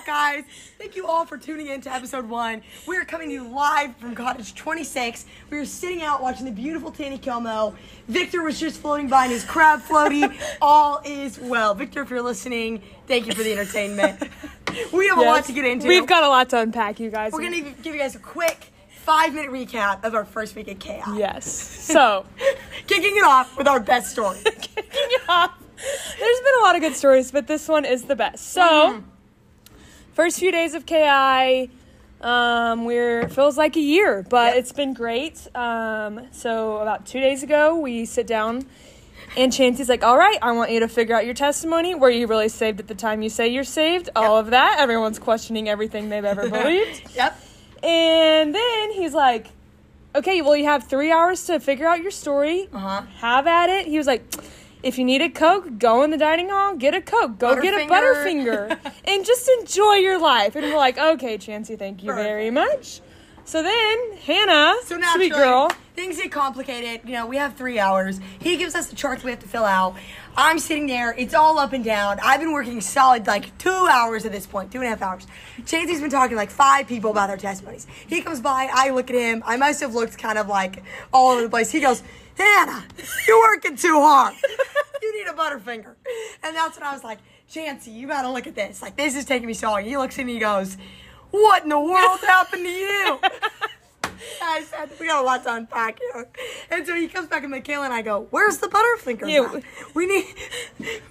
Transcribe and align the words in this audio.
Guys. 0.00 0.44
Thank 0.78 0.96
you 0.96 1.06
all 1.06 1.24
for 1.26 1.36
tuning 1.38 1.68
in 1.68 1.80
to 1.82 1.92
episode 1.92 2.28
one. 2.28 2.62
We 2.88 2.96
are 2.96 3.04
coming 3.04 3.28
to 3.28 3.34
you 3.34 3.46
live 3.46 3.94
from 3.96 4.14
Cottage 4.14 4.54
26. 4.54 5.26
We 5.50 5.58
are 5.58 5.64
sitting 5.64 6.02
out 6.02 6.20
watching 6.22 6.44
the 6.44 6.50
beautiful 6.50 6.90
Taneycomo. 6.90 7.74
Victor 8.08 8.42
was 8.42 8.58
just 8.58 8.80
floating 8.80 9.08
by 9.08 9.26
in 9.26 9.30
his 9.30 9.44
crab 9.44 9.80
floaty. 9.80 10.34
all 10.62 11.00
is 11.04 11.38
well. 11.38 11.74
Victor, 11.74 12.02
if 12.02 12.10
you're 12.10 12.22
listening, 12.22 12.82
thank 13.06 13.26
you 13.26 13.32
for 13.32 13.42
the 13.42 13.52
entertainment. 13.52 14.22
We 14.90 15.06
have 15.08 15.18
a 15.18 15.22
lot 15.22 15.44
to 15.44 15.52
get 15.52 15.66
into. 15.66 15.86
We've 15.86 16.06
got 16.06 16.24
a 16.24 16.28
lot 16.28 16.48
to 16.50 16.58
unpack, 16.60 16.98
you 16.98 17.10
guys. 17.10 17.32
We're 17.32 17.40
going 17.42 17.62
to 17.62 17.82
give 17.82 17.94
you 17.94 18.00
guys 18.00 18.14
a 18.14 18.18
quick 18.18 18.72
five 19.02 19.34
minute 19.34 19.50
recap 19.50 20.02
of 20.02 20.14
our 20.14 20.24
first 20.24 20.56
week 20.56 20.66
at 20.68 20.80
KI. 20.80 21.02
Yes. 21.14 21.44
So, 21.52 22.24
Kicking 22.86 23.14
it 23.14 23.22
off 23.22 23.54
with 23.58 23.68
our 23.68 23.80
best 23.80 24.12
story. 24.12 24.38
kicking 24.42 24.84
it 24.86 25.20
off. 25.28 25.52
There's 25.76 26.40
been 26.40 26.54
a 26.60 26.62
lot 26.62 26.74
of 26.74 26.80
good 26.80 26.94
stories, 26.96 27.30
but 27.30 27.46
this 27.46 27.68
one 27.68 27.84
is 27.84 28.04
the 28.04 28.16
best. 28.16 28.52
So, 28.52 28.62
Mm-hmm. 28.62 29.08
First 30.12 30.38
few 30.38 30.52
days 30.52 30.74
of 30.74 30.86
KI, 30.86 31.70
um, 32.20 32.84
we're 32.84 33.28
feels 33.28 33.58
like 33.58 33.76
a 33.76 33.80
year, 33.80 34.24
but 34.28 34.56
it's 34.56 34.72
been 34.72 34.94
great. 34.94 35.46
Um, 35.56 36.28
so 36.30 36.78
about 36.78 37.06
two 37.06 37.20
days 37.20 37.42
ago, 37.42 37.76
we 37.76 38.04
sit 38.04 38.26
down, 38.26 38.66
and 39.36 39.52
Chancey's 39.52 39.88
like, 39.88 40.04
"All 40.04 40.16
right, 40.16 40.38
I 40.40 40.52
want 40.52 40.70
you 40.70 40.80
to 40.80 40.88
figure 40.88 41.16
out 41.16 41.24
your 41.24 41.34
testimony. 41.34 41.94
Were 41.94 42.10
you 42.10 42.26
really 42.26 42.48
saved 42.48 42.80
at 42.80 42.88
the 42.88 42.94
time 42.94 43.22
you 43.22 43.28
say 43.28 43.48
you're 43.48 43.64
saved? 43.64 44.10
All 44.14 44.38
of 44.38 44.50
that. 44.50 44.76
Everyone's 44.78 45.18
questioning 45.18 45.68
everything 45.68 46.08
they've 46.08 46.24
ever 46.24 46.48
believed." 46.50 47.14
Yep. 47.14 47.38
And 47.82 48.54
then 48.54 48.92
he's 48.92 49.12
like, 49.12 49.48
okay, 50.14 50.42
well, 50.42 50.56
you 50.56 50.64
have 50.64 50.84
three 50.84 51.10
hours 51.10 51.46
to 51.46 51.58
figure 51.60 51.86
out 51.86 52.00
your 52.02 52.10
story. 52.10 52.68
Uh-huh. 52.72 53.02
Have 53.18 53.46
at 53.46 53.70
it. 53.70 53.86
He 53.86 53.98
was 53.98 54.06
like, 54.06 54.22
if 54.82 54.98
you 54.98 55.04
need 55.04 55.22
a 55.22 55.28
Coke, 55.28 55.78
go 55.78 56.02
in 56.02 56.10
the 56.10 56.16
dining 56.16 56.48
hall, 56.48 56.76
get 56.76 56.94
a 56.94 57.00
Coke, 57.00 57.38
go 57.38 57.60
get 57.60 57.74
a 57.74 57.86
Butterfinger. 57.86 58.68
Butterfinger, 58.68 58.92
and 59.04 59.24
just 59.24 59.48
enjoy 59.60 59.94
your 59.94 60.18
life. 60.18 60.56
And 60.56 60.66
we're 60.66 60.76
like, 60.76 60.98
okay, 60.98 61.38
Chancey, 61.38 61.76
thank 61.76 62.02
you 62.02 62.12
very 62.12 62.50
much. 62.50 63.00
So 63.44 63.62
then, 63.62 64.16
Hannah, 64.18 64.74
So 64.84 64.96
naturally, 64.96 65.28
sweet 65.28 65.36
girl, 65.36 65.70
things 65.94 66.16
get 66.16 66.30
complicated. 66.30 67.08
You 67.08 67.14
know, 67.14 67.26
we 67.26 67.36
have 67.36 67.56
three 67.56 67.78
hours. 67.78 68.20
He 68.38 68.56
gives 68.56 68.74
us 68.74 68.86
the 68.86 68.96
charts 68.96 69.24
we 69.24 69.30
have 69.30 69.40
to 69.40 69.48
fill 69.48 69.64
out. 69.64 69.96
I'm 70.36 70.58
sitting 70.58 70.86
there. 70.86 71.14
It's 71.18 71.34
all 71.34 71.58
up 71.58 71.72
and 71.74 71.84
down. 71.84 72.18
I've 72.22 72.40
been 72.40 72.52
working 72.52 72.80
solid 72.80 73.26
like 73.26 73.56
two 73.58 73.70
hours 73.70 74.24
at 74.24 74.32
this 74.32 74.46
point, 74.46 74.72
two 74.72 74.78
and 74.78 74.86
a 74.86 74.90
half 74.90 75.02
hours. 75.02 75.26
Chancey's 75.66 76.00
been 76.00 76.10
talking 76.10 76.30
to 76.30 76.36
like 76.36 76.50
five 76.50 76.86
people 76.86 77.10
about 77.10 77.28
their 77.28 77.36
testimonies. 77.36 77.86
He 78.06 78.22
comes 78.22 78.40
by. 78.40 78.70
I 78.72 78.90
look 78.90 79.10
at 79.10 79.16
him. 79.16 79.42
I 79.44 79.56
must 79.58 79.80
have 79.80 79.94
looked 79.94 80.16
kind 80.16 80.38
of 80.38 80.48
like 80.48 80.82
all 81.12 81.32
over 81.32 81.42
the 81.42 81.50
place. 81.50 81.70
He 81.70 81.80
goes, 81.80 82.02
Hannah, 82.38 82.84
you're 83.28 83.40
working 83.40 83.76
too 83.76 84.00
hard. 84.00 84.34
you 85.02 85.18
need 85.18 85.30
a 85.30 85.34
Butterfinger. 85.34 85.94
And 86.42 86.56
that's 86.56 86.78
when 86.78 86.86
I 86.86 86.94
was 86.94 87.04
like, 87.04 87.18
Chancey, 87.50 87.90
you 87.90 88.08
got 88.08 88.22
to 88.22 88.30
look 88.30 88.46
at 88.46 88.54
this. 88.54 88.80
Like, 88.80 88.96
this 88.96 89.14
is 89.14 89.26
taking 89.26 89.46
me 89.46 89.54
so 89.54 89.70
long. 89.70 89.84
He 89.84 89.98
looks 89.98 90.18
at 90.18 90.24
me 90.24 90.32
and 90.32 90.36
he 90.36 90.40
goes, 90.40 90.78
What 91.30 91.64
in 91.64 91.68
the 91.68 91.78
world 91.78 92.20
happened 92.20 92.64
to 92.64 92.70
you? 92.70 93.18
I 94.82 94.88
we 95.00 95.06
got 95.06 95.22
a 95.22 95.26
lot 95.26 95.42
to 95.44 95.54
unpack 95.54 95.98
here. 95.98 96.28
And 96.70 96.86
so 96.86 96.94
he 96.94 97.08
comes 97.08 97.28
back 97.28 97.42
and 97.42 97.50
Michaela 97.50 97.84
and 97.84 97.94
I 97.94 98.02
go, 98.02 98.26
where's 98.30 98.58
the 98.58 98.66
Butterfinger? 98.68 99.28
Yeah. 99.30 99.60
We 99.94 100.06
need, 100.06 100.24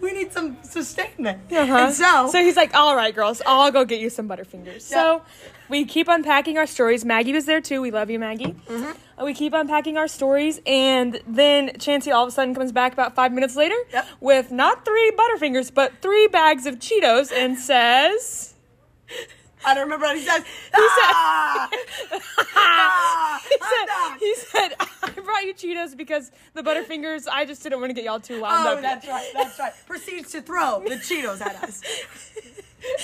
we 0.00 0.12
need 0.12 0.32
some 0.32 0.56
sustainment. 0.62 1.40
Uh-huh. 1.52 1.76
And 1.76 1.94
so, 1.94 2.28
so 2.30 2.38
he's 2.40 2.56
like, 2.56 2.74
all 2.74 2.94
right, 2.94 3.14
girls, 3.14 3.42
I'll 3.46 3.72
go 3.72 3.84
get 3.84 4.00
you 4.00 4.10
some 4.10 4.28
Butterfingers. 4.28 4.82
So 4.82 5.22
we 5.68 5.84
keep 5.84 6.08
unpacking 6.08 6.58
our 6.58 6.66
stories. 6.66 7.04
Maggie 7.04 7.32
was 7.32 7.46
there 7.46 7.60
too. 7.60 7.80
We 7.80 7.90
love 7.90 8.10
you, 8.10 8.18
Maggie. 8.18 8.54
Mm-hmm. 8.68 9.24
We 9.24 9.32
keep 9.34 9.54
unpacking 9.54 9.96
our 9.96 10.08
stories, 10.08 10.60
and 10.66 11.20
then 11.26 11.78
Chancey 11.78 12.12
all 12.12 12.24
of 12.24 12.28
a 12.28 12.30
sudden 12.32 12.54
comes 12.54 12.70
back 12.70 12.92
about 12.92 13.14
five 13.14 13.32
minutes 13.32 13.56
later 13.56 13.74
Yep. 13.90 14.06
with 14.20 14.52
not 14.52 14.84
three 14.84 15.10
Butterfingers, 15.16 15.72
but 15.72 16.02
three 16.02 16.26
bags 16.28 16.66
of 16.66 16.78
Cheetos 16.78 17.32
and 17.32 17.58
says, 17.58 18.54
I 19.66 19.74
don't 19.74 19.82
remember 19.84 20.06
what 20.06 20.16
he 20.16 20.22
says. 20.24 20.44
Ah! 20.74 21.68
Ah! 22.54 23.42
he 23.48 23.56
said, 23.58 23.86
back. 23.86 24.18
he 24.20 24.34
said, 24.36 24.68
I 25.02 25.20
brought 25.20 25.44
you 25.44 25.54
Cheetos 25.54 25.96
because 25.96 26.30
the 26.54 26.62
Butterfingers, 26.62 27.26
I 27.30 27.44
just 27.44 27.62
didn't 27.62 27.80
want 27.80 27.90
to 27.90 27.94
get 27.94 28.04
y'all 28.04 28.20
too 28.20 28.40
wound 28.40 28.66
Oh, 28.66 28.74
up. 28.74 28.80
that's 28.82 29.06
right. 29.08 29.28
That's 29.34 29.58
right. 29.58 29.72
Proceeds 29.86 30.32
to 30.32 30.42
throw 30.42 30.82
the 30.86 30.94
Cheetos 30.96 31.40
at 31.40 31.62
us. 31.64 31.82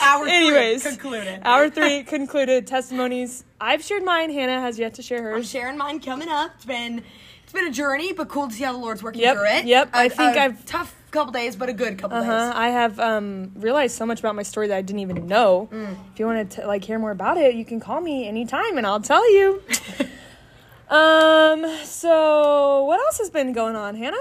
Hour 0.02 0.24
three 0.26 0.32
Anyways, 0.32 0.86
concluded. 0.86 1.40
Hour 1.44 1.68
three 1.68 2.04
concluded. 2.04 2.66
Testimonies. 2.66 3.42
I've 3.60 3.82
shared 3.82 4.04
mine. 4.04 4.30
Hannah 4.30 4.60
has 4.60 4.78
yet 4.78 4.94
to 4.94 5.02
share 5.02 5.18
I'm 5.32 5.38
hers. 5.38 5.50
sharing 5.50 5.76
mine 5.76 5.98
coming 5.98 6.28
up. 6.28 6.52
It's 6.56 6.64
been 6.64 7.02
it's 7.42 7.52
been 7.52 7.66
a 7.66 7.70
journey, 7.72 8.12
but 8.12 8.28
cool 8.28 8.46
to 8.48 8.54
see 8.54 8.62
how 8.62 8.72
the 8.72 8.78
Lord's 8.78 9.02
working 9.02 9.22
Yep, 9.22 9.36
through 9.36 9.46
it. 9.46 9.64
yep. 9.64 9.88
A- 9.92 9.96
I 9.96 10.08
think 10.08 10.36
I've 10.36 10.64
tough 10.66 10.94
couple 11.12 11.32
days, 11.32 11.54
but 11.56 11.68
a 11.68 11.72
good 11.72 11.98
couple 11.98 12.18
Uh-huh. 12.18 12.30
days. 12.48 12.52
I 12.56 12.68
have 12.68 12.98
um, 12.98 13.52
realized 13.54 13.96
so 13.96 14.04
much 14.06 14.18
about 14.20 14.34
my 14.34 14.42
story 14.42 14.66
that 14.68 14.76
I 14.76 14.82
didn't 14.82 15.00
even 15.00 15.26
know. 15.28 15.68
Mm. 15.72 15.96
If 16.12 16.18
you 16.18 16.26
want 16.26 16.50
to 16.52 16.66
like 16.66 16.82
hear 16.84 16.98
more 16.98 17.10
about 17.12 17.36
it, 17.38 17.54
you 17.54 17.64
can 17.64 17.78
call 17.80 18.00
me 18.00 18.26
anytime 18.26 18.76
and 18.78 18.86
I'll 18.86 19.00
tell 19.00 19.24
you. 19.32 19.62
um. 20.88 21.64
So 21.84 22.84
what 22.84 22.98
else 23.00 23.18
has 23.18 23.30
been 23.30 23.52
going 23.52 23.76
on, 23.76 23.94
Hannah? 23.96 24.16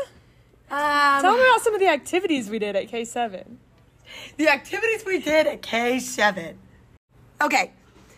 Um, 0.69 1.21
Tell 1.21 1.35
me 1.35 1.41
about 1.41 1.61
some 1.61 1.73
of 1.73 1.81
the 1.81 1.87
activities 1.89 2.49
we 2.49 2.57
did 2.59 2.75
at 2.75 2.87
K 2.87 3.03
seven. 3.03 3.59
the 4.37 4.47
activities 4.47 5.03
we 5.05 5.19
did 5.19 5.47
at 5.47 5.61
K7. 5.61 6.53
Okay, 7.41 7.71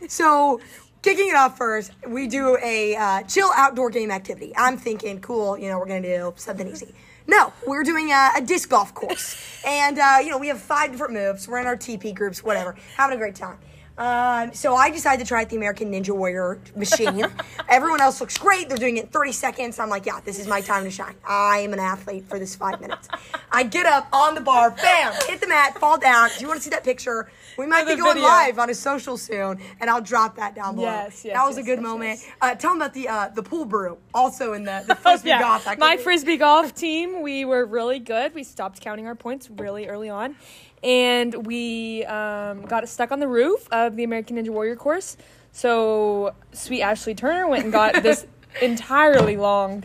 so 0.07 0.59
kicking 1.01 1.29
it 1.29 1.35
off 1.35 1.57
first, 1.57 1.91
we 2.07 2.27
do 2.27 2.57
a 2.61 2.95
uh, 2.95 3.23
chill 3.23 3.49
outdoor 3.55 3.89
game 3.89 4.11
activity. 4.11 4.53
I'm 4.55 4.77
thinking, 4.77 5.19
cool, 5.21 5.57
you 5.57 5.67
know, 5.69 5.79
we're 5.79 5.87
gonna 5.87 6.01
do 6.01 6.33
something 6.35 6.67
easy. 6.67 6.93
No, 7.27 7.53
we're 7.65 7.83
doing 7.83 8.11
a, 8.11 8.31
a 8.37 8.41
disc 8.41 8.69
golf 8.69 8.93
course, 8.93 9.37
and 9.65 9.97
uh, 9.97 10.17
you 10.21 10.29
know 10.29 10.37
we 10.37 10.47
have 10.47 10.59
five 10.59 10.91
different 10.91 11.13
moves. 11.13 11.47
We're 11.47 11.59
in 11.59 11.67
our 11.67 11.77
TP 11.77 12.13
groups, 12.13 12.43
whatever, 12.43 12.75
having 12.97 13.15
a 13.15 13.19
great 13.19 13.35
time. 13.35 13.57
Um, 13.97 14.53
so 14.53 14.75
I 14.75 14.89
decided 14.89 15.23
to 15.23 15.27
try 15.27 15.43
out 15.43 15.49
the 15.49 15.55
American 15.55 15.91
Ninja 15.91 16.15
Warrior 16.15 16.59
machine. 16.75 17.25
Everyone 17.69 18.01
else 18.01 18.19
looks 18.19 18.37
great. 18.37 18.67
They're 18.67 18.77
doing 18.77 18.97
it 18.97 19.05
in 19.05 19.09
30 19.09 19.31
seconds. 19.31 19.79
I'm 19.79 19.89
like, 19.89 20.05
yeah, 20.05 20.19
this 20.25 20.39
is 20.39 20.47
my 20.47 20.61
time 20.61 20.83
to 20.83 20.91
shine. 20.91 21.13
I 21.27 21.59
am 21.59 21.73
an 21.73 21.79
athlete 21.79 22.25
for 22.27 22.39
this 22.39 22.55
five 22.55 22.81
minutes. 22.81 23.07
I 23.51 23.63
get 23.63 23.85
up 23.85 24.07
on 24.11 24.33
the 24.33 24.41
bar, 24.41 24.71
bam, 24.71 25.13
hit 25.27 25.41
the 25.41 25.47
mat, 25.47 25.77
fall 25.77 25.99
down. 25.99 26.29
Do 26.35 26.41
you 26.41 26.47
want 26.47 26.59
to 26.59 26.63
see 26.63 26.71
that 26.71 26.83
picture? 26.83 27.29
We 27.57 27.67
might 27.67 27.85
be 27.85 27.95
going 27.95 28.15
video. 28.15 28.27
live 28.27 28.57
on 28.57 28.69
a 28.71 28.73
social 28.73 29.15
soon, 29.15 29.59
and 29.79 29.89
I'll 29.89 30.01
drop 30.01 30.37
that 30.37 30.55
down 30.55 30.75
below. 30.75 30.87
Yes, 30.87 31.23
yes, 31.23 31.35
that 31.35 31.45
was 31.45 31.57
yes, 31.57 31.63
a 31.63 31.67
good 31.67 31.77
yes, 31.77 31.83
moment. 31.83 32.19
yes. 32.19 32.29
Uh, 32.41 32.55
tell 32.55 32.71
them 32.71 32.81
about 32.81 32.93
the 32.95 33.07
uh, 33.07 33.27
the 33.29 33.43
pool 33.43 33.65
brew, 33.65 33.97
also 34.13 34.53
in 34.53 34.63
the 34.63 34.83
the 34.87 34.95
frisbee 35.03 35.29
golf. 35.29 35.67
My 35.77 35.97
frisbee 35.97 36.37
golf 36.37 36.73
team, 36.73 37.21
we 37.21 37.45
were 37.45 37.65
really 37.65 37.99
good. 37.99 38.33
We 38.33 38.43
stopped 38.43 38.81
counting 38.81 39.05
our 39.05 39.15
points 39.15 39.51
really 39.51 39.87
early 39.87 40.09
on, 40.09 40.35
and 40.83 41.45
we 41.45 42.03
um, 42.05 42.63
got 42.65 42.87
stuck 42.89 43.11
on 43.11 43.19
the 43.19 43.27
roof 43.27 43.67
of 43.71 43.95
the 43.95 44.03
American 44.03 44.37
Ninja 44.37 44.49
Warrior 44.49 44.75
course. 44.75 45.17
So 45.51 46.33
sweet 46.51 46.81
Ashley 46.81 47.15
Turner 47.15 47.47
went 47.47 47.63
and 47.63 47.71
got 47.71 48.03
this 48.03 48.25
entirely 48.61 49.37
long 49.37 49.83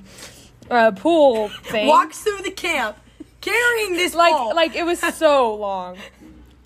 uh, 0.70 0.91
pool 0.92 1.48
thing. 1.64 1.86
walks 1.86 2.20
through 2.20 2.42
the 2.42 2.50
camp 2.50 2.97
carrying 3.41 3.92
this 3.94 4.14
like 4.14 4.32
ball. 4.32 4.54
like 4.54 4.75
it 4.75 4.84
was 4.84 4.98
so 4.98 5.54
long. 5.54 5.97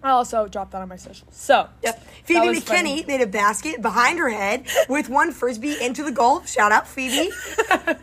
I 0.04 0.10
also 0.10 0.48
dropped 0.48 0.72
that 0.72 0.82
on 0.82 0.88
my 0.88 0.96
socials. 0.96 1.30
So 1.34 1.68
Yep. 1.84 2.04
Phoebe 2.24 2.46
McKinney 2.58 2.62
funny. 2.62 3.04
made 3.06 3.20
a 3.20 3.26
basket 3.26 3.80
behind 3.80 4.18
her 4.18 4.30
head 4.30 4.66
with 4.88 5.08
one 5.08 5.30
frisbee 5.30 5.76
into 5.80 6.02
the 6.02 6.10
goal. 6.10 6.42
Shout 6.44 6.72
out 6.72 6.88
Phoebe. 6.88 7.30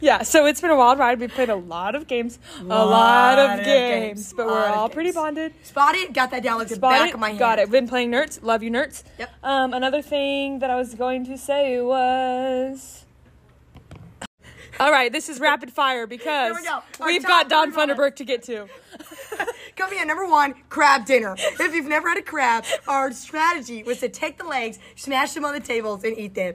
yeah, 0.00 0.22
so 0.22 0.46
it's 0.46 0.60
been 0.60 0.70
a 0.70 0.76
wild 0.76 0.98
ride. 0.98 1.20
We 1.20 1.28
played 1.28 1.48
a 1.48 1.56
lot 1.56 1.94
of 1.94 2.06
games, 2.06 2.38
a 2.60 2.64
lot 2.64 3.36
Lot 3.38 3.38
of 3.38 3.64
games, 3.64 4.18
games, 4.18 4.32
but 4.32 4.46
we're 4.46 4.66
all 4.66 4.88
pretty 4.88 5.12
bonded. 5.12 5.52
Spot 5.64 5.94
it. 5.94 6.12
Got 6.12 6.30
that 6.30 6.42
down 6.42 6.58
like 6.58 6.68
the 6.68 6.78
back 6.78 7.10
it, 7.10 7.14
of 7.14 7.20
my 7.20 7.28
hand. 7.28 7.38
Got 7.38 7.58
it. 7.58 7.70
Been 7.70 7.88
playing 7.88 8.10
Nerds. 8.10 8.42
Love 8.42 8.62
you, 8.62 8.70
Nerds. 8.70 9.04
Yep. 9.18 9.30
Um, 9.42 9.74
another 9.74 10.02
thing 10.02 10.58
that 10.60 10.70
I 10.70 10.76
was 10.76 10.94
going 10.94 11.24
to 11.26 11.38
say 11.38 11.80
was. 11.80 13.04
All 14.78 14.90
right, 14.90 15.10
this 15.10 15.30
is 15.30 15.40
rapid 15.40 15.72
fire 15.72 16.06
because 16.06 16.54
we 17.00 17.06
we've 17.06 17.24
got 17.24 17.48
Don. 17.48 17.72
Funderburg 17.72 18.16
to 18.16 18.24
get 18.24 18.42
to. 18.44 18.68
Coming 19.76 20.00
in 20.00 20.08
number 20.08 20.26
one, 20.26 20.54
crab 20.68 21.06
dinner. 21.06 21.34
If 21.38 21.74
you've 21.74 21.86
never 21.86 22.08
had 22.08 22.18
a 22.18 22.22
crab, 22.22 22.64
our 22.86 23.10
strategy 23.12 23.82
was 23.82 24.00
to 24.00 24.08
take 24.08 24.38
the 24.38 24.44
legs, 24.44 24.78
smash 24.94 25.32
them 25.32 25.44
on 25.44 25.54
the 25.54 25.60
tables, 25.60 26.04
and 26.04 26.16
eat 26.18 26.34
them. 26.34 26.54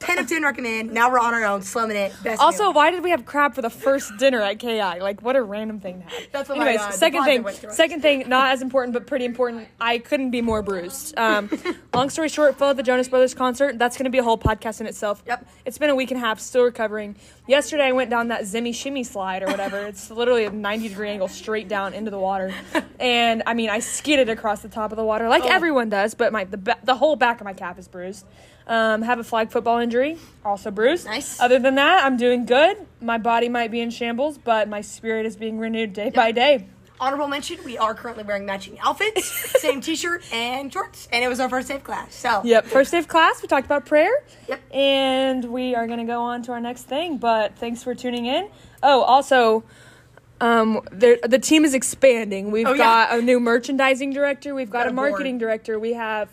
10 0.00 0.18
of 0.18 0.26
10 0.28 0.42
recommend. 0.42 0.92
Now 0.92 1.10
we're 1.10 1.18
on 1.18 1.34
our 1.34 1.44
own, 1.44 1.62
slumming 1.62 1.96
it. 1.96 2.12
Best 2.22 2.40
Also, 2.40 2.64
meal. 2.64 2.72
why 2.72 2.90
did 2.90 3.04
we 3.04 3.10
have 3.10 3.24
crab 3.26 3.54
for 3.54 3.62
the 3.62 3.70
first 3.70 4.16
dinner 4.18 4.40
at 4.40 4.58
KI? 4.58 4.80
Like, 5.00 5.22
what 5.22 5.36
a 5.36 5.42
random 5.42 5.78
thing 5.78 6.00
to 6.00 6.06
have. 6.08 6.28
That's 6.32 6.48
what 6.48 6.58
my, 6.58 6.68
Anyways, 6.70 6.86
uh, 6.86 6.90
second 6.92 7.24
thing, 7.24 7.46
second 7.70 8.00
thing, 8.02 8.28
not 8.28 8.50
as 8.50 8.62
important 8.62 8.94
but 8.94 9.06
pretty 9.06 9.26
important. 9.26 9.68
I 9.80 9.98
couldn't 9.98 10.30
be 10.30 10.40
more 10.40 10.62
bruised. 10.62 11.16
Um, 11.18 11.50
long 11.94 12.08
story 12.10 12.28
short, 12.28 12.56
fell 12.58 12.70
at 12.70 12.76
the 12.76 12.82
Jonas 12.82 13.08
Brothers 13.08 13.34
concert. 13.34 13.78
That's 13.78 13.96
going 13.96 14.04
to 14.04 14.10
be 14.10 14.18
a 14.18 14.22
whole 14.22 14.38
podcast 14.38 14.80
in 14.80 14.86
itself. 14.86 15.22
Yep. 15.26 15.46
It's 15.66 15.78
been 15.78 15.90
a 15.90 15.94
week 15.94 16.10
and 16.10 16.18
a 16.18 16.24
half, 16.24 16.40
still 16.40 16.64
recovering. 16.64 17.16
Yesterday, 17.46 17.84
I 17.84 17.92
went 17.92 18.08
down 18.10 18.28
that 18.28 18.42
Zimmy 18.42 18.74
Shimmy 18.74 19.04
slide 19.04 19.42
or 19.42 19.46
whatever. 19.46 19.78
it's 19.86 20.10
literally 20.10 20.44
a 20.44 20.50
90 20.50 20.88
degree 20.88 21.10
angle 21.10 21.28
straight 21.28 21.68
down 21.68 21.92
into 21.92 22.10
the 22.10 22.18
water, 22.18 22.54
and 23.00 23.42
I 23.46 23.54
mean, 23.54 23.68
I 23.68 23.80
skidded 23.80 24.28
across 24.30 24.62
the 24.62 24.68
top 24.68 24.92
of 24.92 24.96
the 24.96 25.04
water 25.04 25.28
like 25.28 25.44
everyone 25.44 25.90
does, 25.90 26.14
but 26.14 26.32
my 26.32 26.44
the 26.44 26.76
the 26.84 26.94
whole 26.94 27.16
back 27.16 27.40
of 27.40 27.44
my 27.44 27.52
cap 27.52 27.78
is 27.78 27.86
bruised. 27.86 28.24
Um, 28.66 29.02
have 29.02 29.18
a 29.18 29.24
flag 29.24 29.50
football 29.50 29.78
injury, 29.78 30.16
also 30.44 30.70
bruised. 30.70 31.06
Nice. 31.06 31.40
Other 31.40 31.58
than 31.58 31.74
that, 31.74 32.04
I'm 32.04 32.16
doing 32.16 32.46
good. 32.46 32.76
My 33.00 33.18
body 33.18 33.48
might 33.48 33.70
be 33.72 33.80
in 33.80 33.90
shambles, 33.90 34.38
but 34.38 34.68
my 34.68 34.80
spirit 34.80 35.26
is 35.26 35.36
being 35.36 35.58
renewed 35.58 35.92
day 35.92 36.10
by 36.10 36.30
day. 36.30 36.66
honorable 37.00 37.26
mention, 37.26 37.58
we 37.64 37.76
are 37.78 37.94
currently 37.94 38.22
wearing 38.22 38.46
matching 38.46 38.78
outfits, 38.78 39.24
same 39.60 39.80
t-shirt 39.80 40.22
and 40.32 40.72
shorts, 40.72 41.08
and 41.10 41.24
it 41.24 41.28
was 41.28 41.40
our 41.40 41.48
first 41.48 41.66
day 41.66 41.76
of 41.76 41.82
class. 41.84 42.14
So 42.14 42.42
Yep, 42.44 42.66
first 42.66 42.92
day 42.92 42.98
of 42.98 43.08
class, 43.08 43.42
we 43.42 43.48
talked 43.48 43.64
about 43.66 43.86
prayer. 43.86 44.12
Yep. 44.48 44.60
And 44.72 45.44
we 45.46 45.74
are 45.74 45.86
going 45.88 45.98
to 45.98 46.04
go 46.04 46.20
on 46.20 46.42
to 46.44 46.52
our 46.52 46.60
next 46.60 46.82
thing, 46.84 47.16
but 47.18 47.56
thanks 47.56 47.82
for 47.82 47.94
tuning 47.94 48.26
in. 48.26 48.50
Oh, 48.84 49.00
also, 49.00 49.64
um, 50.40 50.80
the 50.92 51.40
team 51.42 51.64
is 51.64 51.74
expanding. 51.74 52.50
We've 52.52 52.66
Oh, 52.66 52.72
yeah. 52.74 53.08
got 53.08 53.18
a 53.18 53.22
new 53.22 53.40
merchandising 53.40 54.12
director, 54.12 54.54
we've 54.54 54.70
got, 54.70 54.80
Got 54.80 54.86
a 54.86 54.90
a 54.90 54.92
board. 54.92 55.10
marketing 55.10 55.38
director, 55.38 55.78
we 55.80 55.94
have 55.94 56.28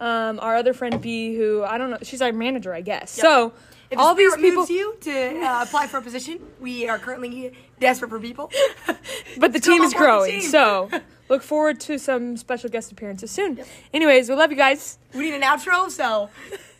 um, 0.00 0.40
our 0.40 0.56
other 0.56 0.72
friend 0.72 1.00
B, 1.00 1.36
who 1.36 1.62
I 1.62 1.78
don't 1.78 1.90
know, 1.90 1.98
she's 2.02 2.22
our 2.22 2.32
manager, 2.32 2.74
I 2.74 2.80
guess. 2.80 3.10
So, 3.10 3.52
if 3.90 3.98
all 3.98 4.14
these 4.14 4.34
people, 4.36 4.60
moves 4.62 4.70
you 4.70 4.96
to 5.02 5.40
uh, 5.40 5.62
apply 5.62 5.86
for 5.86 5.98
a 5.98 6.02
position, 6.02 6.40
we 6.60 6.88
are 6.88 6.98
currently 6.98 7.52
desperate 7.78 8.08
for 8.08 8.18
people. 8.18 8.50
but 9.36 9.52
the 9.52 9.60
team 9.60 9.82
is 9.82 9.92
growing. 9.94 10.40
team. 10.40 10.50
So, 10.50 10.88
look 11.28 11.42
forward 11.42 11.80
to 11.80 11.98
some 11.98 12.36
special 12.36 12.70
guest 12.70 12.90
appearances 12.90 13.30
soon. 13.30 13.60
Anyways, 13.92 14.28
we 14.28 14.34
love 14.34 14.50
you 14.50 14.56
guys. 14.56 14.98
We 15.14 15.30
need 15.30 15.34
an 15.34 15.42
outro, 15.42 15.90
so. 15.90 16.30